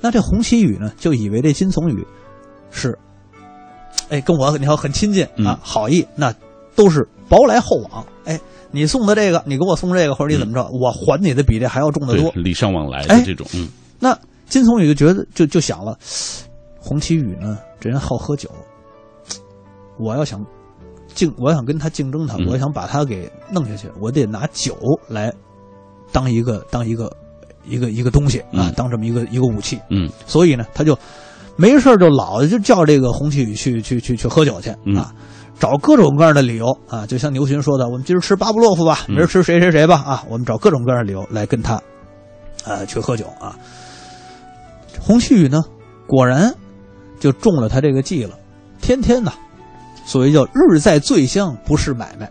[0.00, 2.06] 那这洪启宇呢，就以为这金从宇
[2.70, 2.96] 是
[4.10, 6.32] 哎，跟我你好很亲近嗯啊，好意，那
[6.76, 8.06] 都是薄来厚往。
[8.26, 8.38] 哎，
[8.70, 12.30] 你送的这个，你给我送这个，或者你怎么着，我还你的比这还要重得多。
[12.34, 13.68] 礼尚往来哎的这种，嗯
[13.98, 14.16] 那
[14.46, 15.98] 金从宇就觉得就就想了，
[16.86, 18.50] 洪奇宇呢，这人好喝酒，
[19.98, 20.44] 我要想
[21.14, 22.46] 竞，我想跟他竞争他，嗯。
[22.50, 24.76] 我想把他给弄下去，我得拿酒
[25.08, 25.32] 来
[26.12, 27.10] 当一个当一个
[27.64, 29.80] 一个一个东西啊嗯，当这么一个一个武器。
[29.88, 30.10] 嗯。
[30.26, 30.94] 所以呢，他就
[31.56, 34.94] 没事儿就老就叫这个洪七宇去去去去喝酒去嗯。
[34.94, 35.14] 啊，
[35.58, 39.14] 找各种各样的理由啊，就像牛群说的，我们今儿吃巴布洛夫吧，嗯。
[39.14, 41.82] 明儿吃谁谁谁吧啊，我们找各种各样的理由来跟他
[42.66, 43.56] 呃去喝酒啊。
[45.00, 45.62] 洪七宇呢，
[46.06, 46.54] 果然
[47.24, 48.34] 就中了他这个计了，
[48.82, 49.32] 天天呐。
[50.04, 52.30] 所谓叫日在醉乡不是买卖，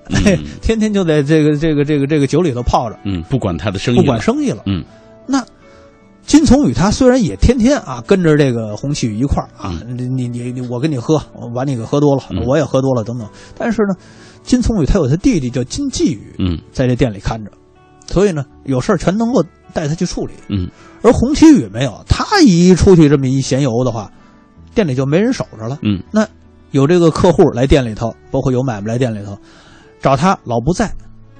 [0.61, 4.61] 天天就在这个这个这个这个酒里头泡着，嗯，不管他的生意不，管生意了。
[4.67, 4.83] 嗯
[5.25, 5.43] 那
[6.27, 13.27] 金从宇他虽然也天天啊跟着这个洪七宇一块儿啊，你你你你我跟你喝，我把你给喝多了，嗯我也喝多了等等。
[13.57, 13.95] 但是呢，
[14.43, 17.49] 金从宇他有他弟弟叫金继宇嗯在这店里看着，
[18.05, 20.33] 所以呢有事儿全能够带他去处理。
[20.49, 20.69] 嗯
[21.01, 24.11] 而洪七宇没有，他一出去这么一闲游的话，
[24.73, 25.79] 店里就没人守着了。
[25.81, 26.27] 嗯那
[26.71, 29.37] 有这个客户来店里头，包括有买卖来店里头，
[30.01, 30.91] 找他老不在，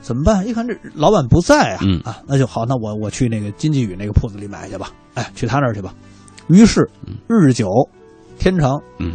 [0.01, 0.47] 怎么办？
[0.47, 5.93] 一看这老板不在啊，嗯啊，那就好，那我我去那个金继宇那个铺子里买去吧，哎，去他那儿去吧。
[6.47, 6.87] 于是
[7.27, 7.67] 日久
[8.37, 9.13] 天长，嗯，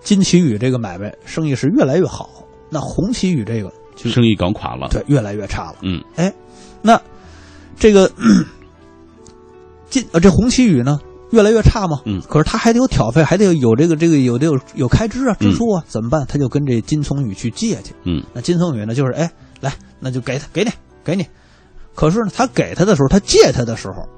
[0.00, 2.28] 金奇宇这个买卖生意是越来越好，
[2.68, 5.76] 那红旗宇这个就生意搞垮了，对越来越差了。
[5.82, 6.32] 嗯哎，
[6.80, 7.00] 那
[7.78, 8.10] 这个
[9.88, 10.98] 金呃这红旗宇呢
[11.32, 12.20] 越来越差嘛，嗯。
[12.28, 15.50] 可是他还得有挑费，还得有有这个这个有得有有开支啊嗯。
[15.50, 16.24] 支出啊，怎么办？
[16.26, 17.94] 他就跟这金从宇去借去。
[18.04, 18.22] 嗯。
[18.32, 20.70] 那金从宇呢，就是哎来，那就给他给你
[21.04, 21.26] 给你。
[21.94, 24.08] 可是呢，他给他的时候，他借他的时候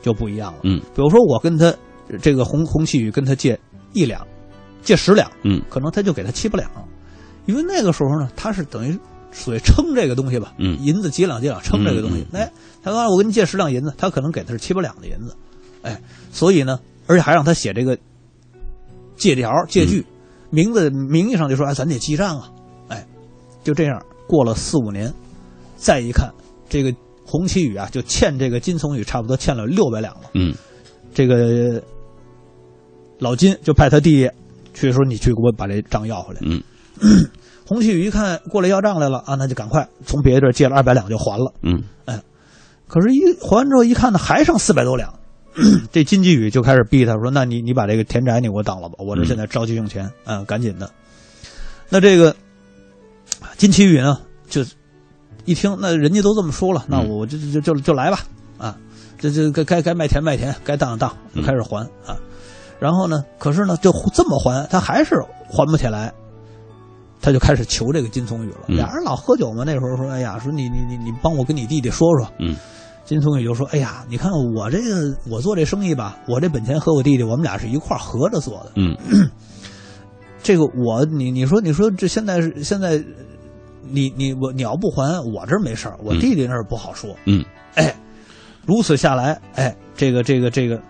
[0.00, 0.60] 就不一样了。
[0.62, 0.80] 嗯。
[0.94, 1.74] 比如说我跟他
[2.22, 3.58] 这个红红旗宇跟他借
[3.92, 4.26] 一两，
[4.82, 5.62] 借十两，嗯。
[5.68, 6.70] 可能他就给他七八两，
[7.46, 8.98] 因为那个时候呢，他是等于
[9.32, 10.78] 属于称这个东西吧，嗯。
[10.80, 12.26] 银子几两几两称这个东西。
[12.32, 12.50] 哎，
[12.82, 15.34] 他说我跟你借十两银子，他可能给的是七八两的银子，
[15.82, 16.00] 哎，
[16.32, 17.96] 所以呢，而且还让他写这个
[19.16, 20.04] 借条借据，嗯
[20.50, 22.50] 名字名义上就说哎，咱得记账啊，
[22.88, 23.06] 哎，
[23.62, 25.12] 就这样过了四五年，
[25.76, 26.28] 再一看
[26.68, 26.92] 这个
[27.24, 30.30] 洪七宇啊，就欠这个金从宇差不多欠了六百两了。
[30.34, 30.52] 嗯
[31.14, 31.82] 这个
[33.18, 34.30] 老金就派他弟弟
[34.74, 36.40] 去说：“你去给我把这账要回来。
[36.42, 36.62] 嗯”
[37.66, 41.52] 洪启宇一看过来要账来了啊，那就赶快从别的地儿借了二百两就还了。
[41.62, 42.20] 嗯哎
[42.88, 45.14] 可是，一还完之后一看呢，还剩四百多两。
[45.90, 50.90] 这金继宇就开始逼他说：“那你你把这个田宅你给我当了吧，我这现在着急用钱，啊，赶紧的。”
[51.90, 52.34] 那这个
[53.56, 54.64] 金奇宇呢，就
[55.44, 58.20] 一听那人家都这么说了，那嗯我就就就就来吧，
[58.58, 58.76] 啊，
[59.18, 62.16] 这这该该该卖田卖田，该当当就嗯开始还啊。
[62.78, 65.16] 然后呢，可是呢，就这么还，他还是
[65.48, 66.12] 还不起来，
[67.20, 68.66] 他就开始求这个金从宇了。
[68.68, 72.30] 嗯俩人老喝酒嘛，那时候说，哎呀，说你你你你帮我跟你弟弟说说。
[72.38, 72.54] 嗯
[73.04, 78.72] 金从宇就说：“哎呀，你看我这个我做这生意吧，我这本钱和我弟弟，我们俩是一块儿合着做的。
[78.76, 78.96] 嗯
[80.42, 83.02] 这个我你你说你说这现在是现在，
[83.82, 87.14] 你你我你要不还，我这儿没事儿，我嗯弟弟那儿不好说。
[87.26, 87.94] 嗯哎，
[88.64, 90.80] 如此下来，哎，这个这个这个，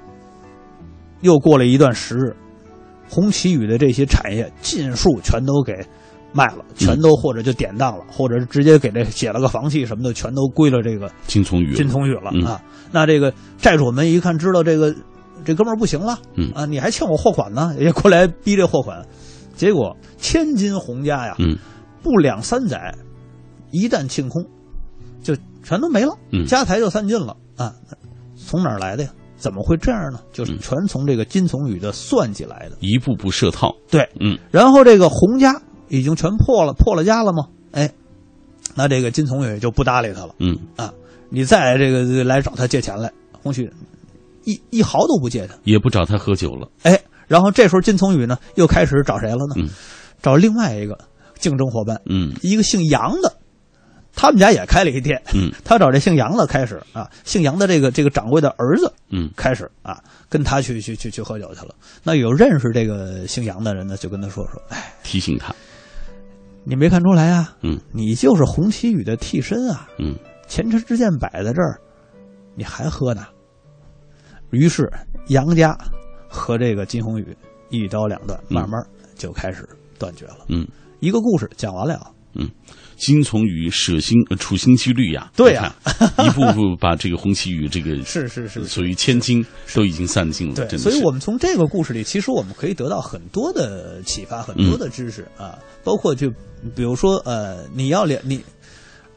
[1.22, 2.36] 又过了一段时日，
[3.08, 5.74] 红旗宇的这些产业尽数全都给
[6.32, 12.62] 卖了，全都或者就典当了，或者是直接给这写了个房契什么的，全都归了这个金从宇金从宇了、嗯啊。
[12.92, 14.94] 那这个债主们一看知道这个
[15.44, 19.04] 这哥们儿不行了，嗯啊，你还欠我货款呢，也过来逼这货款，
[19.56, 21.56] 结果千金洪家呀，嗯
[22.02, 22.94] 不两三载，
[23.70, 24.44] 一旦清空，
[25.22, 27.74] 就全都没了，嗯家财就散尽了啊！
[28.36, 29.10] 从哪儿来的呀？
[29.36, 30.20] 怎么会这样呢？
[30.32, 32.76] 就是嗯全从这个金从宇的算计来的。
[32.80, 35.54] 一步步设套，对，嗯然后这个洪家
[35.90, 37.46] 已经全破了，破了家了吗？
[37.72, 37.92] 哎，
[38.74, 40.92] 那这个金从宇就不搭理他了嗯啊！
[41.28, 43.70] 你再这个来找他借钱来，洪旭
[44.44, 45.54] 一一毫都不借他。
[45.64, 46.98] 也不找他喝酒了，哎，
[47.28, 49.54] 然后这时候金从宇呢又开始找谁了呢？
[49.56, 49.68] 嗯
[50.22, 50.98] 找另外一个
[51.38, 53.32] 竞争伙伴，嗯一个姓杨的，
[54.14, 55.22] 他们家也开了一店。
[55.32, 59.98] 嗯 他找这姓杨的开始啊，姓杨的这个这个掌柜的儿子嗯开始啊，
[60.28, 61.74] 跟他去去去去喝酒去了。
[62.02, 65.54] 那有认识这个姓杨的人呢，就跟他说说，哎，提醒他，
[66.64, 67.56] 你没看出来啊？
[67.62, 69.88] 嗯你就是洪奇宇的替身啊！
[69.98, 70.14] 嗯
[70.46, 71.80] 前车之鉴摆在这儿，
[72.54, 73.26] 你还喝呢？
[74.50, 74.90] 于是
[75.28, 75.78] 杨家
[76.28, 77.36] 和这个金宏宇
[77.68, 79.68] 一刀两断，嗯慢慢就开始
[79.98, 80.38] 断绝了。
[80.48, 80.66] 嗯。
[81.00, 82.12] 一个故事讲完了，
[83.00, 85.74] 金从宇舍心呃处心积虑呀，对呀
[86.22, 88.64] 一步步把这个红旗与这个是是是是。
[88.66, 96.30] 所谓千金都已经散尽了，对，所以我们从这个故事里，其实我们可以得到很多的启发，很多的知识、啊，包括就
[96.76, 98.40] 比如说呃，你要了你，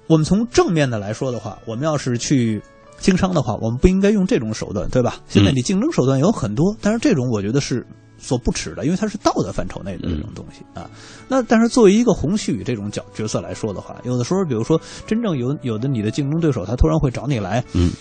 [0.08, 2.62] 我们从正面的来说的话，我们要是去
[3.00, 5.20] 经商的话，我们不应该用这种手段，对吧？
[5.28, 5.56] 现在嗯。
[5.56, 7.86] 你竞争手段有很多，但是这种我觉得是。
[8.24, 10.90] 所不耻的，因为它是道德范畴内的这种东西、啊。
[11.28, 17.92] 那但是作为一个洪旭宇这种角角色来说的话，有的时候，比如说真正有有的你的竞争对手，他突然会找你来，嗯，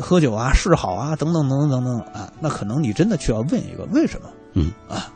[0.00, 4.28] 喝酒啊、示好啊，等等等等等等啊，那可能你真的需要问一个为什么？
[4.54, 5.12] 嗯啊，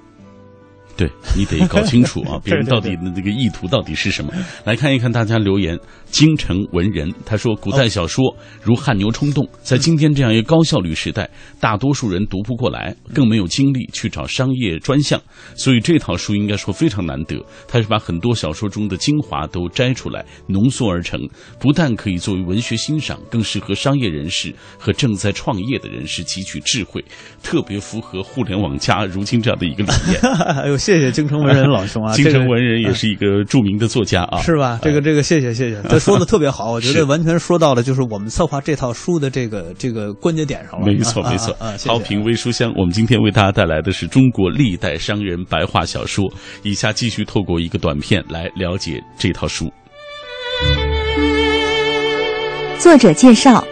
[1.02, 4.32] 对你得搞清楚啊， 别人到底的这个意图到底是什么？
[4.64, 5.76] 来看一看大家留言。
[6.12, 8.22] 京城文人他说，古代小说
[8.62, 15.18] 如汗牛充栋，在今天这样一个高效率时代，大多数人读不过来，更没有精力去找商业专项，
[15.54, 17.42] 所以这套书应该说非常难得。
[17.66, 21.18] 它是把很多小说中的精华都摘出来，浓缩而成，
[21.58, 27.02] 不但可以作为文学欣赏，更适合商业人士和正在创业的人士汲取智慧，
[27.42, 30.20] 特别符合互联网加如今这样的一个理念。
[30.20, 34.78] 哎呦，谢谢谢京城文人老兄啊， 京城文人也是一个著名的作家啊，是吧？
[34.82, 40.86] 这个这个，谢谢谢谢，这说的特别好，我觉是得完全说到了就是我们策划这套书的这个这个关节点上了。
[40.86, 46.30] 没错啊没错啊好评微书香，我们今天为大家带来的是中国历代商人白话小说。
[46.62, 49.72] 以下继续透过一个短片来了解这套书。
[52.78, 53.64] 作者介绍：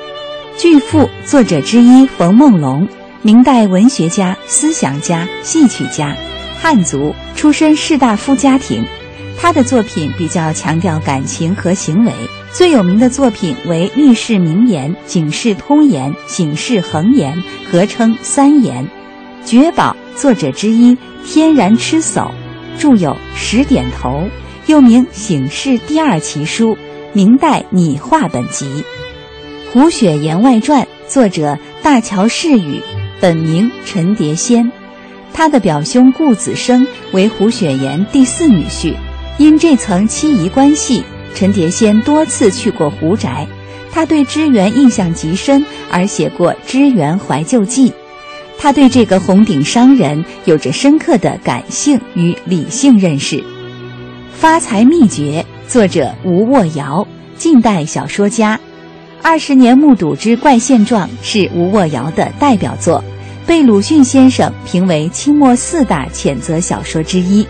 [0.57, 2.89] 巨富作者之一冯梦龙，
[3.23, 6.17] 明代文学家、思想家、戏曲家，
[6.63, 8.85] 汉族，出身士大夫家庭。
[9.39, 12.13] 他的作品比较强调感情和行为，
[12.53, 17.35] 最有名的作品为《历世名言》《警世通言》《醒世恒言》，
[17.73, 18.87] 合称三言。
[19.43, 20.95] 绝宝作者之一
[21.25, 22.31] 天然吃叟，
[22.79, 24.11] 著有《十点头》，
[24.67, 26.75] 又名《醒世第二奇书》，
[27.15, 28.67] 明代拟话本集。
[29.73, 32.83] 《胡雪岩外传》作者大乔世宇，
[33.19, 34.71] 本名陈蝶仙。
[35.33, 38.95] 他的表兄顾子生为胡雪岩第四女婿，
[39.39, 41.03] 因这层妻姨关系，
[41.35, 43.47] 陈蝶仙多次去过胡宅。
[43.93, 47.91] 他对支源印象极深，而写过《支源怀旧记》。
[48.59, 53.37] 他对这个红顶商人有着深刻的感性与理性认识。
[54.33, 58.57] 《发财秘诀》作者吴沃尧，近代小说家。
[59.23, 63.03] 《二十年目睹之怪现状》是吴沃尧的代表作，
[63.51, 67.43] 被鲁迅先生评为清末四大谴责小说之一。《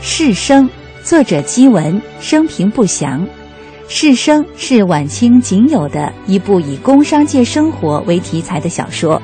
[0.00, 0.68] 士生》
[1.02, 3.20] 作者姬文，生平不详。
[3.88, 9.20] 《士生》是晚清仅有的一部以工商界生活为题材的小说，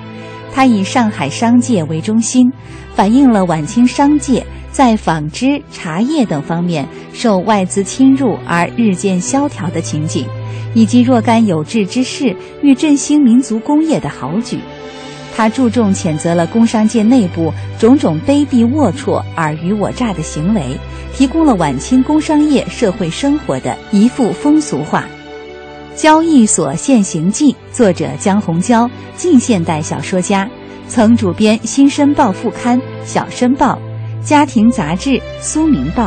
[0.52, 2.52] 它以上海商界为中心，
[2.96, 10.26] 反映了晚清商界在纺织、茶叶等方面受外资侵入而日渐萧条的情景。
[10.74, 14.58] 以及若干有志之士欲振兴民族工业的豪举，
[15.34, 20.76] 他注重谴责了工商界内部种种卑鄙龌龊、尔虞我诈的行为，
[21.14, 25.00] 提供了晚清工商业社会生活的一幅风俗画。
[26.00, 30.48] 《交易所现形记》作者江红娇，近现代小说家，
[30.88, 33.78] 曾主编《新申报》副刊《小申报》、
[34.26, 36.06] 家庭杂志《苏民报》，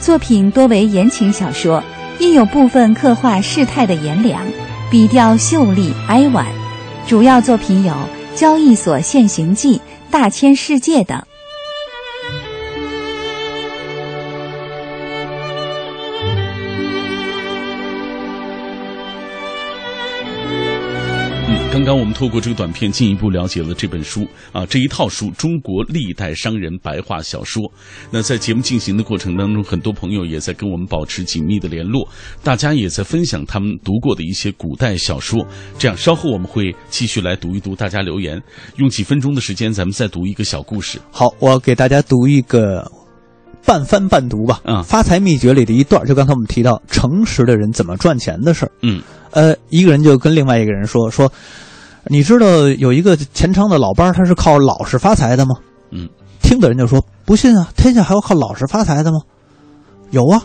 [0.00, 1.82] 作品多为言情小说。
[2.20, 4.44] 亦有部分刻画世态的炎凉，
[4.90, 6.44] 笔调秀丽哀婉。
[7.06, 7.92] 主要作品有
[8.38, 9.78] 《交易所现行记》
[10.12, 11.20] 《大千世界》等。
[21.78, 27.62] 刚刚我们透过这个短片进一步了解了这本书啊，这一套书《中国历代商人白话小说》。
[28.10, 32.06] 那在节目进行的过程当中，很多朋友也在跟我们保持紧密的联络，
[32.42, 35.46] 大家也在分享他们读过的一些古代小说。
[35.78, 38.42] 这样，稍后我们会继续来读一读大家留言，
[38.78, 40.98] 用几分钟的时间，咱们再读一个小故事。
[41.12, 42.90] 好，我给大家读一个
[43.64, 44.60] 半翻半读吧。
[44.64, 48.72] 嗯发财秘诀》里的一段，就刚才我们提到诚实的人怎么赚钱的事儿。
[48.82, 51.30] 嗯呃，一个人就跟另外一个人说说，
[52.08, 55.54] 你知道有一个钱昌的老班儿，他是靠老实发财的吗？
[55.90, 56.08] 嗯，
[56.40, 59.18] 听的人就说不信啊，天下还有靠老实发财的吗？
[60.10, 60.42] 有啊，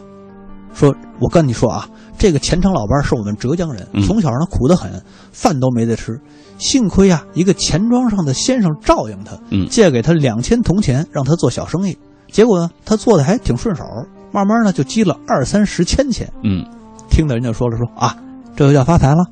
[0.73, 1.87] 说我跟你说啊，
[2.17, 6.19] 这个钱昌老班儿是我们浙江人，嗯从小呢苦得很，饭都没得吃，
[6.57, 11.97] 幸亏啊一个钱庄上的先生照应他，嗯借给他两千铜钱，让他做小生意，
[12.31, 13.83] 结果呢他做的还挺顺手，
[14.31, 16.31] 慢慢呢就积了二三十千钱。
[16.43, 16.65] 嗯
[17.09, 18.17] 听的人就说了说啊，
[18.55, 19.23] 这就叫发财了。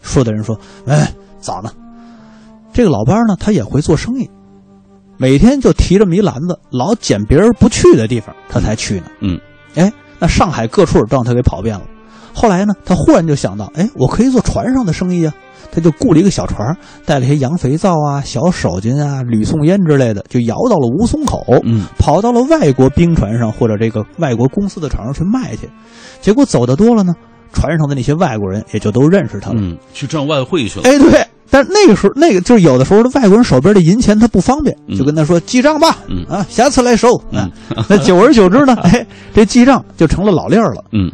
[0.00, 1.72] 说的人说，哎，早呢。
[2.74, 4.28] 这个老班呢，他也会做生意，
[5.16, 9.06] 每天就提着一篮子，老捡别人不去的地方，他才去呢。
[9.20, 9.40] 嗯，
[9.76, 11.86] 哎，那上海各处都让他给跑遍了。
[12.34, 15.32] 后来呢，他忽然就想到，哎，我可以做船上的生意啊。
[15.72, 25.68] 他就雇了一个小船，带了些洋肥皂啊、小手巾啊、吕宋烟之类的，就摇到了吴淞口，嗯，跑到了外国兵船上或者这个外国公司的船上去卖去。
[26.20, 27.12] 结果走的多了呢，
[27.54, 30.84] 船上的那些外国人也就都认识他了，嗯，去赚外汇去了。
[30.86, 31.26] 哎，对。
[31.50, 37.10] 但那个时候，那个就是有的时候的外国人手边的银钱他不方便，就跟他说记账吧，嗯啊，下次来收。
[37.30, 37.48] 嗯，
[37.88, 40.84] 那久而久之呢， 哎，这记账就成了老例儿了。
[40.92, 41.10] 嗯。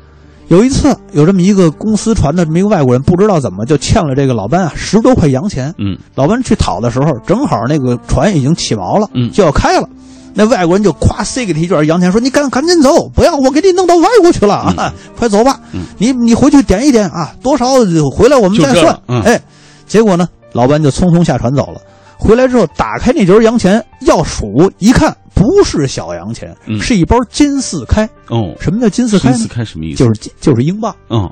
[0.48, 5.72] 有一次，有这么一个公司船的这么一个外国人，不知道怎么就欠了这个老班啊十多块洋钱。
[5.78, 9.88] 嗯，老班去讨的时候，正好那个船已经起锚了，嗯，就要开了。
[10.34, 14.92] 那外国人就咵塞给他一卷洋钱，说：“你赶赶紧走，不要我给你弄到外国去了啊！
[15.16, 15.60] 快走吧，
[15.98, 17.66] 你你回去点一点啊，多少
[18.12, 19.40] 回来我们再算。”哎，
[19.86, 21.80] 结果呢，老班就匆匆下船走了。
[22.18, 25.16] 回来之后，打开那卷洋钱要数，一看。
[25.32, 28.06] 不是小洋钱，是一包金四开。
[28.28, 29.30] 哦，什么叫金四开？
[29.30, 30.04] 金四开什么意思？
[30.04, 30.94] 就是就是英镑。
[31.08, 31.26] 嗯，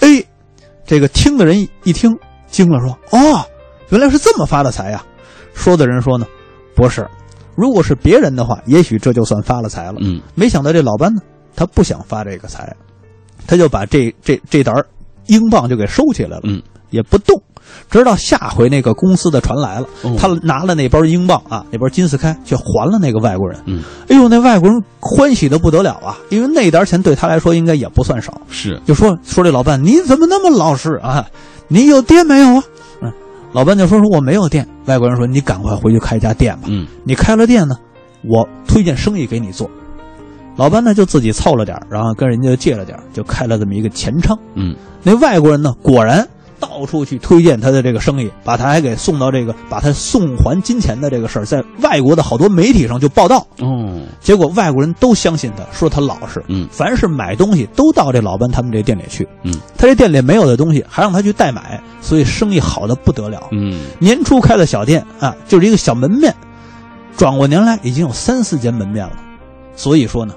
[0.00, 0.24] 哎，
[0.86, 2.10] 这个听的人一听
[2.50, 3.44] 惊了，说：“哦，
[3.90, 5.04] 原来是这么发的财呀！”
[5.52, 6.24] 说的人说呢
[6.74, 7.06] ：“不是，
[7.54, 11.20] 如果是别人的话，也许这就算发了财了。”嗯，没想到这老班呢，
[11.54, 12.74] 他不想发这个财，
[13.46, 14.72] 他就把这这这沓
[15.26, 16.42] 英镑就给收起来了。
[16.44, 17.40] 嗯，也不动。
[17.88, 19.86] 直到下回那个公司的船来了，
[20.18, 23.58] 他拿了那包英镑啊，那包金四开，去还了那个外国人。
[23.66, 28.40] 嗯，哎呦，那外国人欢喜的不得了啊，因为那点钱对他来说应该也不算少。
[28.48, 31.24] 是，就说说这老伴你怎么那么老实啊？
[31.68, 32.64] 你有爹没有啊？
[33.52, 34.66] 嗯，老班就说说我没有店。
[34.86, 36.68] 外国人说你赶快回去开一家店吧。
[36.68, 37.76] 嗯，你开了店呢，
[38.24, 39.70] 我推荐生意给你做。
[40.56, 44.38] 老班呢就自己凑了点然后跟人家借了点就开了这么一个钱仓。
[44.54, 46.26] 嗯，那外国人呢，果然。
[46.62, 53.44] 到处去推荐他的这个生意，把他还给送到这个，把他送还金钱的这个事儿，在外国的好多媒体上就报道。
[53.58, 56.40] 哦，结果外国人都相信他，说他老实。
[56.46, 59.26] 嗯，凡是买东西都到这老班他们这店里去。
[59.42, 63.48] 嗯，他这店里没有的东西还让他去代买，所以生意好的不得了。
[63.50, 66.32] 嗯，年初开的小店啊，就是一个小门面，
[67.16, 69.12] 转过年来已经有三四间门面了。
[69.74, 70.32] 所以说呢。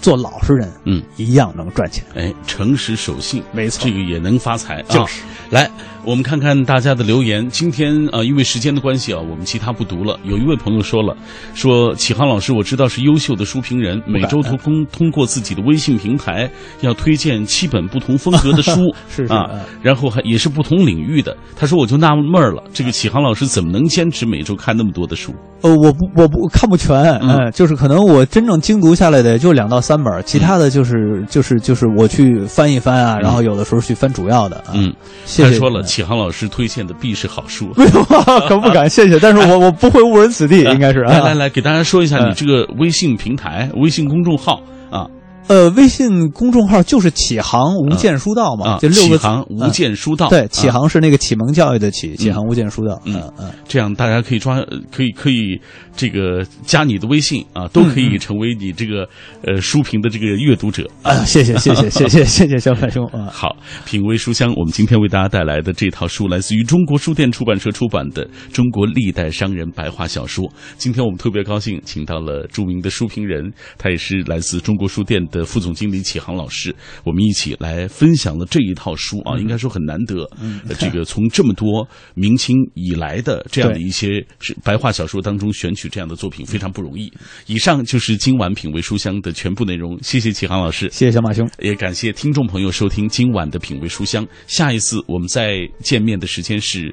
[0.00, 2.04] 做老实人，嗯，一样能赚钱。
[2.14, 4.82] 哎，诚实守信，没错，这个也能发财。
[4.84, 5.70] 就是，来，
[6.08, 7.46] 我们看看大家的留言。
[7.50, 10.18] 今天啊，因为时间的关系啊，我们其他不读了。
[10.24, 11.14] 有一位朋友说了，
[11.52, 16.50] 说启航老师，我知道是优秀的书评人，每周通通通过自己的微信平台
[16.80, 18.80] 要推荐七本不同风格的书，
[19.14, 19.50] 是啊，
[19.82, 21.36] 然后还也是不同领域的。
[21.54, 25.34] 他说，我就纳闷了，这个启航老师怎么能坚持每周看那么多的书？
[25.60, 34.64] 呃，我不，我不看不全，嗯，就是可能我真正精读下来的就两到三本，其他的就是就是就是我去翻一翻啊，然后有的时候去翻主要的。
[34.72, 34.90] 嗯，
[35.36, 37.72] 他说了，启航老师推荐的必是好书，
[38.48, 41.00] 可不敢， 谢谢，但是我我不会误人子弟， 应该是。
[41.00, 45.08] 来来来，给大家说一下你这个微信平台、微信公众号啊。
[45.48, 50.28] 呃，微信公众号就是启航无间书道嘛，就六个启航无间书道。
[50.28, 53.00] 对，启航是那个启蒙教育的启，启航无间书道。
[53.06, 55.58] 嗯嗯，这样大家可以抓，可以可以
[55.96, 59.08] 这个加你的微信啊，都可以成为你这个
[59.42, 61.14] 呃书评的这个阅读者啊。
[61.24, 63.30] 谢谢谢谢谢谢谢谢小凯兄啊。
[63.32, 70.44] 好，品味书香，我们今天为大家带来的这套书来自于中国书店出版社出版的《中国历代商人白话小说》。
[70.76, 75.37] 今天我们特别高兴，请到了著名的书评人，他也是来自中国书店的。
[75.38, 76.74] 的副总经理启航老师，
[77.04, 80.28] 我们一起来分享了这一套书啊，应该说很难得。
[80.78, 87.12] 这个从这么多明清以来的这样的一些是白话小说当中选取这样的作品，非常不容易。
[87.46, 94.26] 以上就是今晚品味书香的全部内容，谢谢启航老师，谢谢小马兄，也感谢听众朋友收听今晚的品味书香。
[94.46, 96.92] 下一次我们再见面的时间是，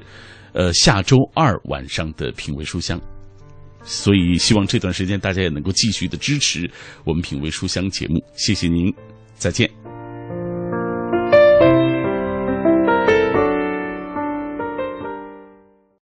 [0.52, 3.00] 呃，下周二晚上的品味书香。
[3.86, 6.68] 所以，希望这段时间大家也能够继续的支持
[7.04, 8.92] 我们品味书香节目，谢谢您，
[9.38, 9.85] 再见。